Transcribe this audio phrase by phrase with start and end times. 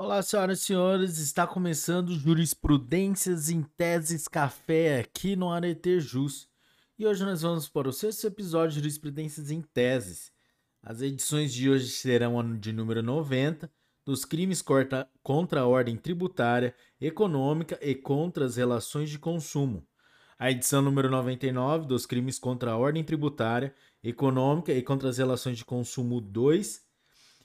[0.00, 6.48] Olá, senhoras e senhores, está começando Jurisprudências em Teses Café aqui no Arete Jus.
[6.96, 10.30] E hoje nós vamos para o sexto episódio de Jurisprudências em Teses.
[10.80, 13.68] As edições de hoje serão de número 90,
[14.04, 19.84] dos crimes contra a ordem tributária, econômica e contra as relações de consumo.
[20.38, 25.58] A edição número 99, dos crimes contra a ordem tributária, econômica e contra as relações
[25.58, 26.86] de consumo 2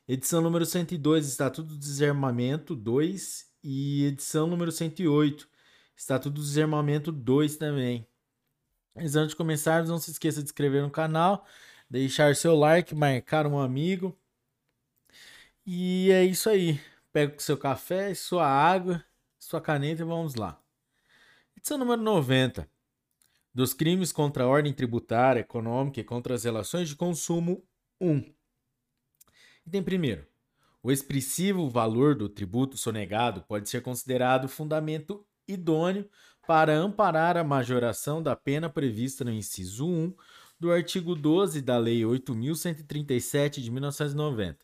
[0.06, 3.50] Edição número 102, Estatuto do Desarmamento 2.
[3.64, 5.48] E edição número 108,
[5.96, 8.06] Estatuto do Desarmamento 2 também.
[8.94, 11.46] Mas antes de começarmos, não se esqueça de inscrever no canal,
[11.90, 14.14] deixar seu like, marcar um amigo.
[15.66, 16.82] E é isso aí.
[17.14, 19.02] Pega o seu café, sua água,
[19.40, 20.62] sua caneta e vamos lá.
[21.56, 22.70] Edição número 90.
[23.54, 27.64] Dos crimes contra a ordem tributária, econômica e contra as relações de consumo
[28.02, 28.33] 1.
[29.66, 30.28] Item primeiro.
[30.82, 36.10] O expressivo valor do tributo sonegado pode ser considerado fundamento idôneo
[36.46, 40.14] para amparar a majoração da pena prevista no inciso 1
[40.60, 44.60] do artigo 12 da Lei 8.137 de 1990.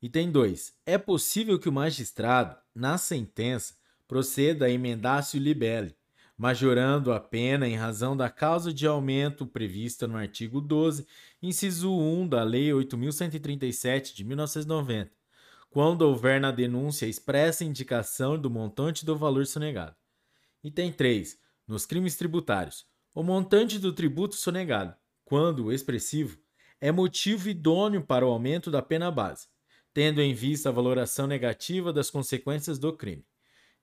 [0.00, 0.74] Item 2.
[0.84, 3.74] É possível que o magistrado, na sentença,
[4.06, 5.96] proceda a emendar-se o libele,
[6.36, 11.06] majorando a pena em razão da causa de aumento prevista no artigo 12,
[11.40, 15.12] inciso 1 da Lei 8.137 de 1990,
[15.70, 19.96] quando houver na denúncia expressa indicação do montante do valor sonegado.
[20.62, 21.38] Item 3.
[21.66, 26.38] Nos crimes tributários, o montante do tributo sonegado, quando expressivo,
[26.80, 29.48] é motivo idôneo para o aumento da pena base,
[29.92, 33.24] tendo em vista a valoração negativa das consequências do crime.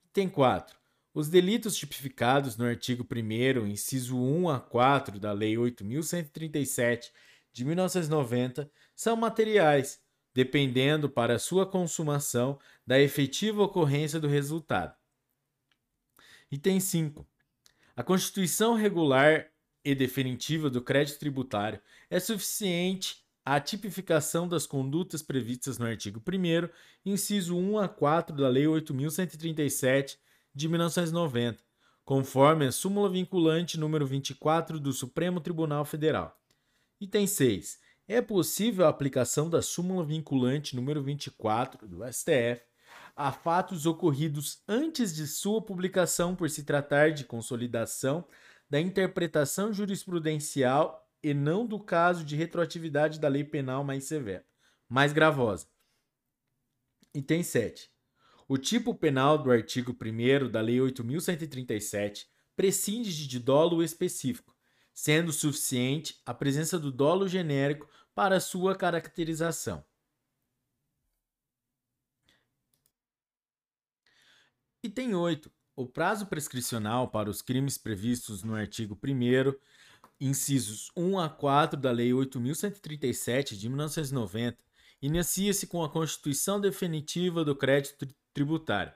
[0.06, 0.81] Item 4.
[1.14, 7.12] Os delitos tipificados no artigo 1, inciso 1 a 4 da Lei 8.137
[7.52, 10.02] de 1990 são materiais,
[10.34, 14.96] dependendo para sua consumação da efetiva ocorrência do resultado.
[16.50, 17.28] Item 5.
[17.94, 19.52] A constituição regular
[19.84, 26.70] e definitiva do crédito tributário é suficiente à tipificação das condutas previstas no artigo 1,
[27.06, 30.18] inciso 1 a 4 da Lei 8.137
[30.54, 31.64] de 1990,
[32.04, 36.38] conforme a súmula vinculante número 24 do Supremo Tribunal Federal.
[37.00, 37.80] Item 6.
[38.08, 42.62] É possível a aplicação da súmula vinculante número 24 do STF
[43.16, 48.26] a fatos ocorridos antes de sua publicação por se tratar de consolidação
[48.70, 54.46] da interpretação jurisprudencial e não do caso de retroatividade da lei penal mais severa,
[54.90, 55.68] mais gravosa.
[57.14, 57.91] Item 7.
[58.52, 64.54] O tipo penal do artigo 1 da Lei 8.137 prescinde de dolo específico,
[64.94, 69.86] sendo suficiente a presença do dolo genérico para sua caracterização.
[74.84, 75.50] Item 8.
[75.74, 79.56] O prazo prescricional para os crimes previstos no artigo 1
[80.20, 84.58] incisos 1 a 4 da Lei 8.137 de 1990
[85.02, 88.94] inicia-se com a constituição definitiva do crédito tributário.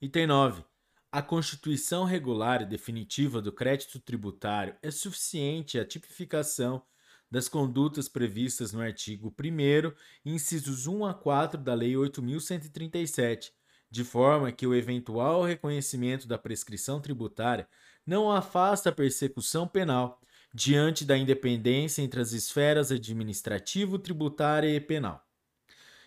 [0.00, 0.64] Item 9.
[1.10, 6.82] A constituição regular e definitiva do crédito tributário é suficiente à tipificação
[7.30, 9.92] das condutas previstas no artigo 1,
[10.24, 13.52] incisos 1 a 4 da Lei 8.137,
[13.90, 17.68] de forma que o eventual reconhecimento da prescrição tributária
[18.06, 20.20] não afasta a persecução penal,
[20.54, 25.26] diante da independência entre as esferas administrativo, tributária e penal.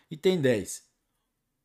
[0.09, 0.84] Item 10.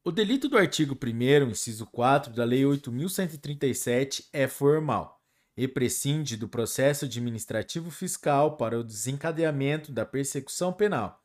[0.03, 5.21] O delito do artigo 1, inciso 4 da Lei 8.137 é formal
[5.55, 11.23] e prescinde do processo administrativo fiscal para o desencadeamento da persecução penal,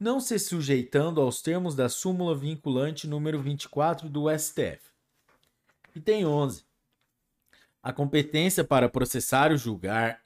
[0.00, 4.80] não se sujeitando aos termos da súmula vinculante número 24 do STF.
[5.94, 6.64] Item 11.
[7.82, 10.25] A competência para processar ou julgar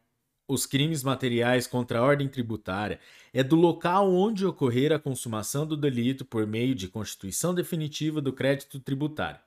[0.50, 2.98] os crimes materiais contra a ordem tributária
[3.32, 8.32] é do local onde ocorrer a consumação do delito por meio de constituição definitiva do
[8.32, 9.38] crédito tributário.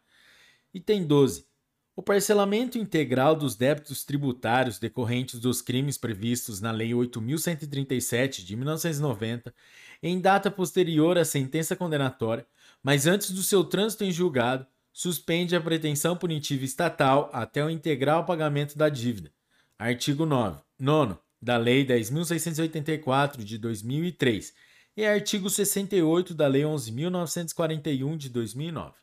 [0.74, 1.46] Item 12.
[1.94, 9.54] O parcelamento integral dos débitos tributários decorrentes dos crimes previstos na Lei 8.137 de 1990,
[10.02, 12.48] em data posterior à sentença condenatória,
[12.82, 18.26] mas antes do seu trânsito em julgado, suspende a pretensão punitiva estatal até o integral
[18.26, 19.32] pagamento da dívida.
[19.78, 20.60] Artigo 9.
[20.84, 24.54] Nono, da Lei 10.684 de 2003
[24.98, 28.94] e artigo 68 da Lei 11.941 de 2009.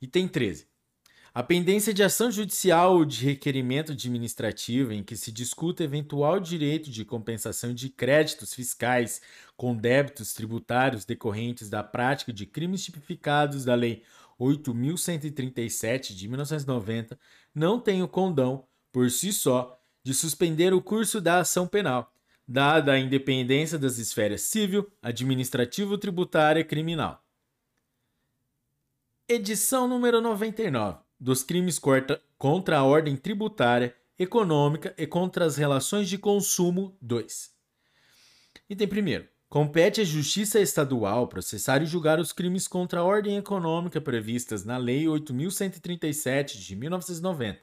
[0.00, 0.66] Item 13.
[1.34, 6.90] A pendência de ação judicial ou de requerimento administrativo em que se discuta eventual direito
[6.90, 9.20] de compensação de créditos fiscais
[9.54, 14.02] com débitos tributários decorrentes da prática de crimes tipificados da Lei
[14.38, 17.18] 8137 de 1990
[17.54, 22.12] não tem o condão, por si só, de suspender o curso da ação penal,
[22.46, 27.24] dada a independência das esferas civil, administrativo, tributária e criminal.
[29.28, 31.80] Edição número 99 dos crimes
[32.36, 37.54] contra a ordem tributária, econômica e contra as relações de consumo 2.
[38.68, 39.32] Item 1.
[39.48, 44.76] Compete à Justiça Estadual processar e julgar os crimes contra a ordem econômica previstas na
[44.76, 47.60] Lei 8.137 de 1990,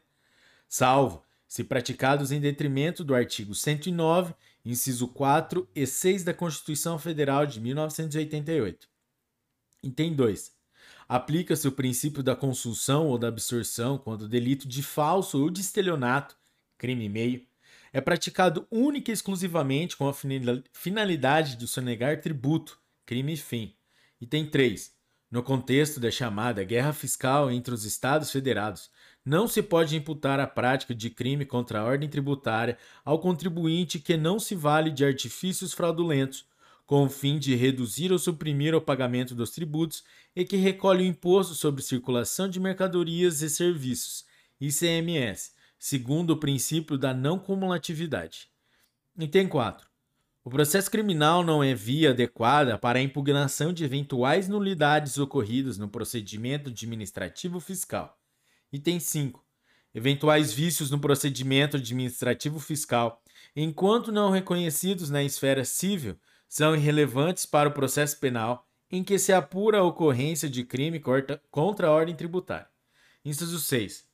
[0.70, 7.44] salvo se praticados em detrimento do artigo 109, inciso 4 e 6 da Constituição Federal
[7.48, 8.88] de 1988.
[9.82, 10.52] Item 2.
[11.08, 15.62] Aplica-se o princípio da consulção ou da absorção quando o delito de falso ou de
[15.62, 16.38] estelionato,
[16.78, 17.44] crime meio,
[17.92, 20.14] é praticado única e exclusivamente com a
[20.72, 23.76] finalidade de sonegar tributo, crime fim.
[24.22, 24.94] Item 3.
[25.32, 28.92] No contexto da chamada guerra fiscal entre os Estados Federados,
[29.30, 34.18] não se pode imputar a prática de crime contra a ordem tributária ao contribuinte que
[34.18, 36.48] não se vale de artifícios fraudulentos,
[36.84, 40.04] com o fim de reduzir ou suprimir o pagamento dos tributos
[40.36, 44.26] e que recolhe o imposto sobre circulação de mercadorias e serviços,
[44.60, 48.50] ICMS, segundo o princípio da não cumulatividade.
[49.16, 49.88] Item 4.
[50.44, 55.88] O processo criminal não é via adequada para a impugnação de eventuais nulidades ocorridas no
[55.88, 58.19] procedimento administrativo fiscal.
[58.72, 59.44] Item 5.
[59.94, 63.24] Eventuais vícios no procedimento administrativo fiscal,
[63.56, 66.16] enquanto não reconhecidos na esfera civil,
[66.48, 71.02] são irrelevantes para o processo penal em que se apura a ocorrência de crime
[71.52, 72.68] contra a ordem tributária.
[73.24, 74.10] Inciso 6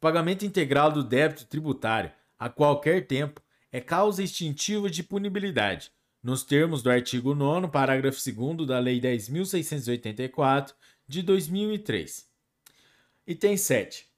[0.00, 5.92] pagamento integral do débito tributário a qualquer tempo é causa extintiva de punibilidade,
[6.22, 10.72] nos termos do artigo 9, parágrafo 2 da Lei 10.684
[11.06, 12.29] de 2003.
[13.26, 14.08] Item 7.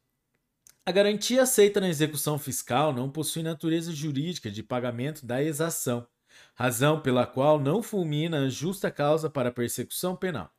[0.87, 6.07] A garantia aceita na execução fiscal não possui natureza jurídica de pagamento da exação,
[6.55, 10.55] razão pela qual não fulmina a justa causa para persecução penal.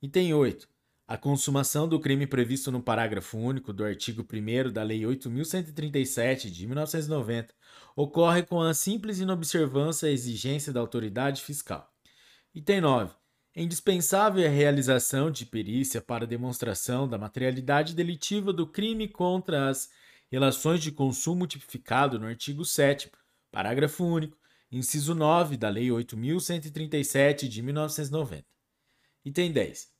[0.00, 0.68] Item 8.
[1.06, 6.66] A consumação do crime previsto no parágrafo único do artigo 1 da Lei 8.137 de
[6.66, 7.54] 1990
[7.96, 11.92] ocorre com a simples inobservância à exigência da autoridade fiscal.
[12.54, 13.17] Item 9.
[13.58, 19.90] É indispensável a realização de perícia para demonstração da materialidade delitiva do crime contra as
[20.30, 23.10] relações de consumo tipificado no artigo 7,
[23.50, 24.38] parágrafo único,
[24.70, 28.44] inciso 9 da Lei 8.137 de 1990.
[29.24, 29.98] Item 10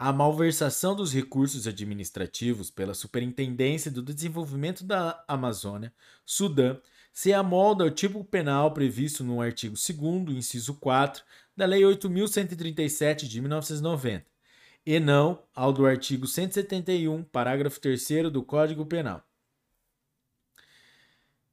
[0.00, 5.92] a malversação dos recursos administrativos pela Superintendência do Desenvolvimento da Amazônia,
[6.24, 6.78] Sudã,
[7.12, 11.22] se amolda ao tipo penal previsto no artigo 2 inciso 4
[11.56, 14.26] da Lei 8.137 de 1990,
[14.86, 19.22] e não ao do artigo 171, parágrafo 3 do Código Penal.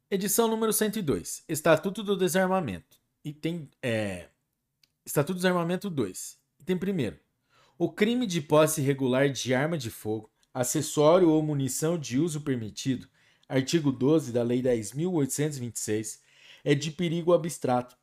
[0.10, 1.44] Edição número 102.
[1.50, 2.98] Estatuto do Desarmamento.
[3.26, 4.30] Item, é,
[5.06, 6.38] Estatuto do Desarmamento 2.
[6.62, 7.28] Item 1
[7.80, 13.08] o crime de posse irregular de arma de fogo, acessório ou munição de uso permitido,
[13.48, 16.20] artigo 12 da Lei 10.826,
[16.64, 17.96] é de perigo abstrato,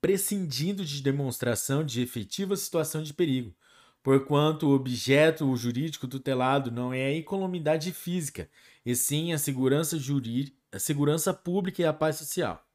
[0.00, 3.54] prescindindo de demonstração de efetiva situação de perigo,
[4.02, 8.48] porquanto o objeto jurídico tutelado não é a incolumidade física,
[8.84, 12.66] e sim a segurança jurídica, a segurança pública e a paz social.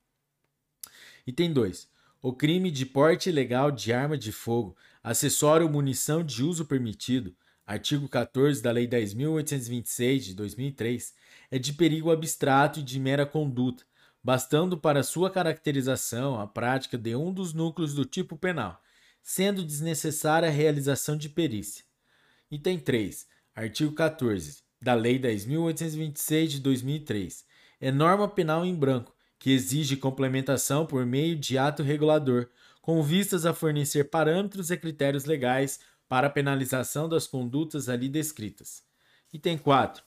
[1.26, 1.90] Item 2.
[2.22, 7.36] O crime de porte ilegal de arma de fogo, acessório ou munição de uso permitido,
[7.66, 11.14] artigo 14 da Lei 10.826 de 2003,
[11.50, 13.84] é de perigo abstrato e de mera conduta,
[14.24, 18.82] bastando para sua caracterização a prática de um dos núcleos do tipo penal,
[19.22, 21.84] sendo desnecessária a realização de perícia.
[22.52, 23.28] Item 3.
[23.56, 27.46] Artigo 14 da Lei 10.826 de 2003.
[27.82, 32.50] É norma penal em branco, que exige complementação por meio de ato regulador,
[32.82, 38.84] com vistas a fornecer parâmetros e critérios legais para a penalização das condutas ali descritas.
[39.34, 40.04] Item 4.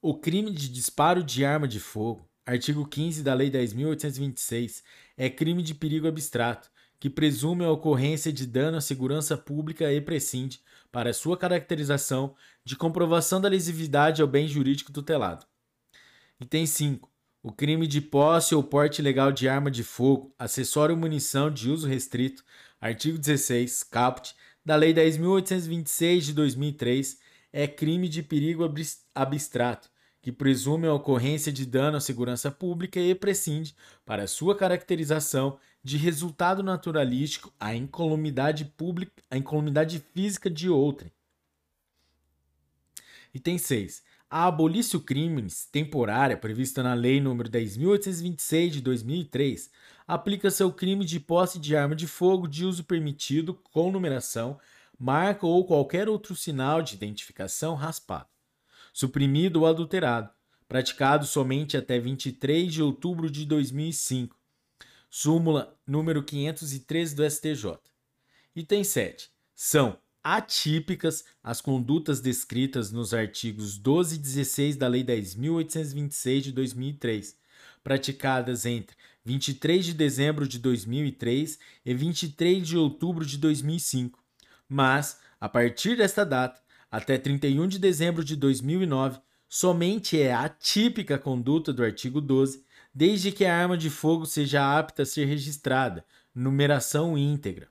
[0.00, 4.82] O crime de disparo de arma de fogo, artigo 15 da Lei 10.826,
[5.16, 10.00] é crime de perigo abstrato, que presume a ocorrência de dano à segurança pública e
[10.00, 15.46] prescinde, para sua caracterização, de comprovação da lesividade ao bem jurídico tutelado.
[16.40, 17.10] Item 5
[17.46, 21.70] o crime de posse ou porte ilegal de arma de fogo, acessório ou munição de
[21.70, 22.44] uso restrito,
[22.80, 24.34] artigo 16, caput,
[24.66, 27.20] da Lei 10.826 de 2003,
[27.52, 28.68] é crime de perigo
[29.14, 29.88] abstrato,
[30.20, 35.96] que presume a ocorrência de dano à segurança pública e prescinde, para sua caracterização, de
[35.96, 41.12] resultado naturalístico a incolumidade pública, a incolumidade física de outrem.
[43.32, 44.02] Item 6.
[44.28, 49.70] A abolício crimes temporária prevista na Lei nº 10.826 de 2003
[50.06, 54.58] aplica-se ao crime de posse de arma de fogo de uso permitido com numeração,
[54.98, 58.28] marca ou qualquer outro sinal de identificação raspado,
[58.92, 60.30] suprimido ou adulterado,
[60.68, 64.36] praticado somente até 23 de outubro de 2005.
[65.08, 67.78] Súmula número 513 do STJ.
[68.54, 69.30] Item 7.
[69.54, 77.38] São atípicas as condutas descritas nos artigos 12 e 16 da Lei 10.826 de 2003,
[77.84, 78.96] praticadas entre
[79.26, 84.22] 23 de dezembro de 2003 e 23 de outubro de 2005,
[84.68, 89.18] mas, a partir desta data, até 31 de dezembro de 2009,
[89.48, 92.64] somente é atípica a conduta do artigo 12,
[92.94, 97.68] desde que a arma de fogo seja apta a ser registrada, numeração íntegra.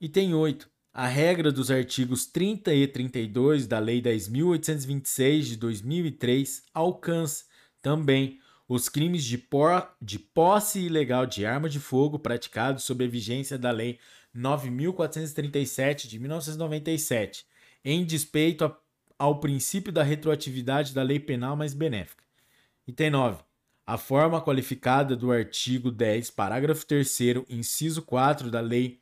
[0.00, 0.70] Item 8.
[0.94, 7.44] A regra dos artigos 30 e 32 da Lei 10.826 de 2003 alcança
[7.82, 8.40] também
[8.74, 13.58] os crimes de, por, de posse ilegal de arma de fogo praticados sob a vigência
[13.58, 13.98] da Lei
[14.34, 17.44] 9.437 de 1997,
[17.84, 18.74] em despeito a,
[19.18, 22.24] ao princípio da retroatividade da lei penal mais benéfica.
[22.86, 23.42] Item 9.
[23.86, 27.18] A forma qualificada do artigo 10, parágrafo 3,
[27.50, 29.00] inciso 4 da Lei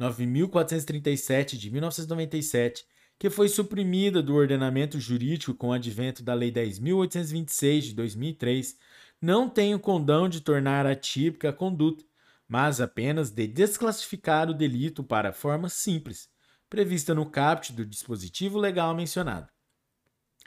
[0.00, 2.86] 9.437 de 1997,
[3.18, 8.78] que foi suprimida do ordenamento jurídico com o advento da Lei 10.826 de 2003,
[9.20, 12.04] não tem o condão de tornar atípica a conduta,
[12.48, 16.28] mas apenas de desclassificar o delito para forma simples,
[16.68, 19.48] prevista no caput do dispositivo legal mencionado.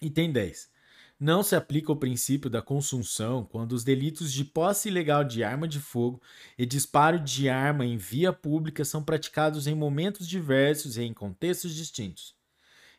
[0.01, 0.73] Item 10
[1.19, 5.65] não se aplica o princípio da consunção quando os delitos de posse ilegal de arma
[5.67, 6.21] de fogo
[6.57, 11.73] e disparo de arma em via pública são praticados em momentos diversos e em contextos
[11.73, 12.35] distintos.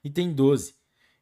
[0.02, 0.74] Item 12.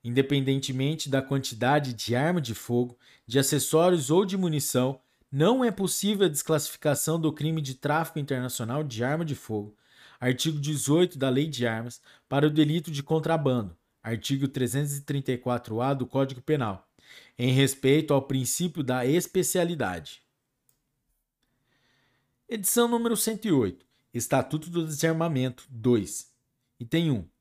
[0.05, 6.27] Independentemente da quantidade de arma de fogo, de acessórios ou de munição, não é possível
[6.27, 9.77] a desclassificação do crime de tráfico internacional de arma de fogo,
[10.21, 16.43] artigo 18 da Lei de Armas, para o delito de contrabando, artigo 334-A do Código
[16.43, 16.87] Penal,
[17.39, 20.23] em respeito ao princípio da especialidade.
[22.49, 23.87] Edição número 108.
[24.13, 26.31] Estatuto do Desarmamento 2.
[26.79, 27.32] Item 1.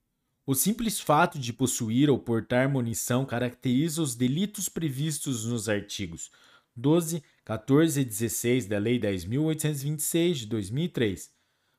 [0.51, 6.29] O simples fato de possuir ou portar munição caracteriza os delitos previstos nos artigos
[6.75, 11.31] 12, 14 e 16 da Lei 10.826 de 2003,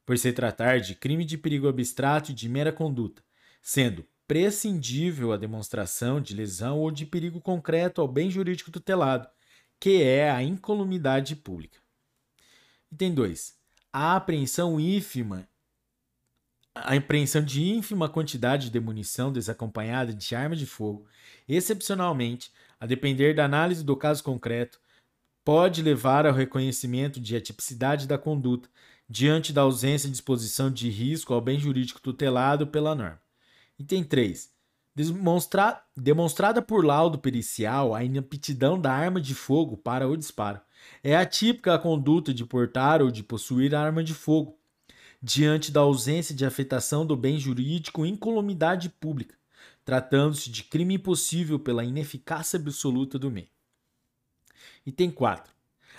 [0.07, 3.23] por se tratar de crime de perigo abstrato e de mera conduta,
[3.61, 9.29] sendo prescindível a demonstração de lesão ou de perigo concreto ao bem jurídico tutelado,
[9.79, 11.79] que é a incolumidade pública.
[12.91, 13.55] Item 2.
[13.93, 15.47] A apreensão ínfima
[16.75, 21.07] a apreensão de ínfima quantidade de munição desacompanhada de arma de fogo,
[21.49, 22.51] excepcionalmente,
[22.81, 24.81] a depender da análise do caso concreto,
[25.45, 28.69] pode levar ao reconhecimento de atipicidade da conduta
[29.09, 33.21] diante da ausência de exposição de risco ao bem jurídico tutelado pela norma.
[33.79, 34.51] Item 3.
[34.95, 35.83] Demonstra...
[35.97, 40.61] Demonstrada por laudo pericial a inaptidão da arma de fogo para o disparo.
[41.03, 44.59] É atípica a conduta de portar ou de possuir arma de fogo,
[45.23, 49.37] diante da ausência de afetação do bem jurídico em incolumidade pública,
[49.85, 53.49] tratando-se de crime impossível pela ineficácia absoluta do meio.
[54.85, 55.53] Item 4.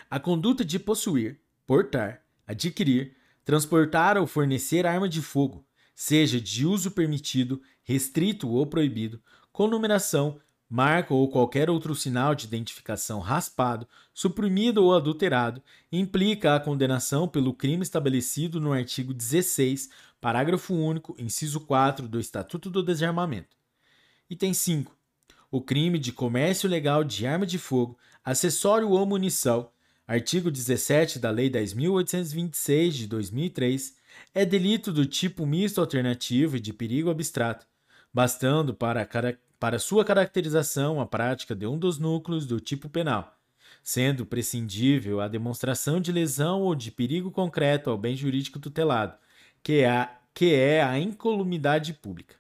[0.09, 3.15] A conduta de possuir, portar, adquirir,
[3.45, 5.65] transportar ou fornecer arma de fogo,
[5.95, 9.21] seja de uso permitido, restrito ou proibido,
[9.53, 10.39] com numeração,
[10.73, 15.61] marca ou qualquer outro sinal de identificação raspado, suprimido ou adulterado,
[15.91, 22.71] implica a condenação pelo crime estabelecido no artigo 16, parágrafo único, inciso 4 do Estatuto
[22.71, 23.55] do Desarmamento.
[24.27, 24.97] Item 5.
[25.51, 29.69] O crime de comércio legal de arma de fogo, acessório ou munição,
[30.07, 33.95] artigo 17 da Lei 10.826 de 2003,
[34.33, 37.67] é delito do tipo misto alternativo e de perigo abstrato,
[38.11, 39.07] bastando para,
[39.63, 43.39] para sua caracterização a prática de um dos núcleos do tipo penal,
[43.81, 49.17] sendo prescindível a demonstração de lesão ou de perigo concreto ao bem jurídico tutelado,
[49.63, 52.35] que é a, que é a incolumidade pública.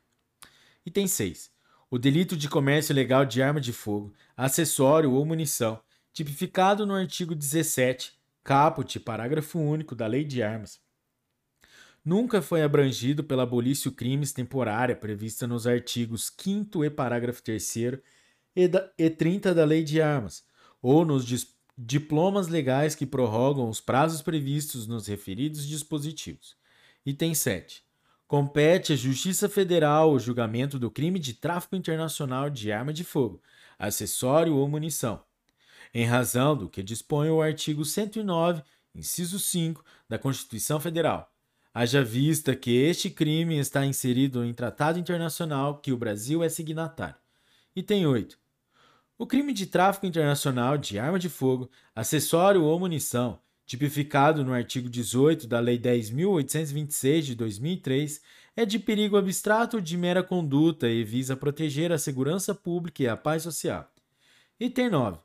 [0.85, 1.49] Item 6.
[1.89, 5.79] O delito de comércio ilegal de arma de fogo, acessório ou munição,
[6.11, 10.77] tipificado no artigo 17, caput, parágrafo único da Lei de Armas,
[12.03, 17.75] nunca foi abrangido pela abolício crimes temporária prevista nos artigos 5 e parágrafo 3
[18.55, 20.43] e, e 30 da Lei de Armas,
[20.81, 21.25] ou nos
[21.77, 26.55] diplomas legais que prorrogam os prazos previstos nos referidos dispositivos.
[27.05, 27.83] Item 7.
[28.27, 33.41] compete à Justiça Federal o julgamento do crime de tráfico internacional de arma de fogo,
[33.77, 35.23] acessório ou munição,
[35.93, 38.63] em razão do que dispõe o artigo 109,
[38.95, 41.32] inciso 5 da Constituição Federal.
[41.73, 47.15] Haja vista que este crime está inserido em tratado internacional que o Brasil é signatário.
[47.75, 48.37] Item 8.
[49.17, 54.89] O crime de tráfico internacional de arma de fogo, acessório ou munição tipificado no artigo
[54.89, 58.21] 18 da Lei 10.826 de 2003,
[58.55, 63.17] é de perigo abstrato de mera conduta e visa proteger a segurança pública e a
[63.17, 63.91] paz social.
[64.59, 65.17] Item 9.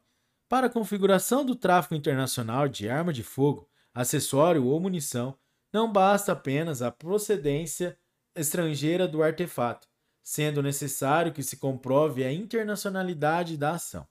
[0.48, 5.36] Para a configuração do tráfico internacional de arma de fogo, acessório ou munição,
[5.72, 7.98] não basta apenas a procedência
[8.34, 9.86] estrangeira do artefato,
[10.22, 14.06] sendo necessário que se comprove a internacionalidade da ação.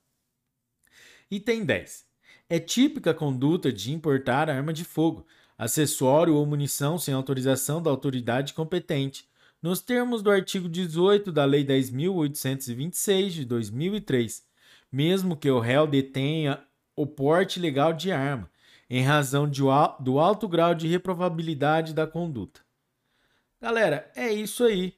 [1.30, 2.06] Item 10.
[2.48, 7.90] É típica a conduta de importar arma de fogo, acessório ou munição sem autorização da
[7.90, 9.28] autoridade competente,
[9.60, 14.46] nos termos do artigo 18 da Lei 10.826 de 2003,
[14.90, 16.62] mesmo que o réu detenha
[16.94, 18.50] o porte legal de arma,
[18.88, 22.60] em razão do alto grau de reprovabilidade da conduta.
[23.60, 24.96] Galera, é isso aí.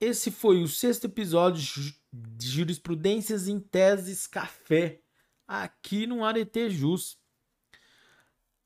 [0.00, 5.00] Esse foi o sexto episódio de Jurisprudências em Teses Café
[5.46, 7.16] aqui no Arete Jus.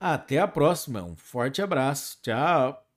[0.01, 2.88] Até a próxima, um forte abraço, tchau!